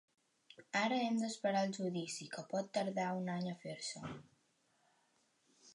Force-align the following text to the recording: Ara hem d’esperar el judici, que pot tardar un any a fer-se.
Ara 0.79 0.95
hem 1.07 1.19
d’esperar 1.23 1.61
el 1.67 1.75
judici, 1.79 2.27
que 2.37 2.45
pot 2.55 2.73
tardar 2.79 3.07
un 3.19 3.31
any 3.39 3.47
a 3.53 3.55
fer-se. 3.65 4.05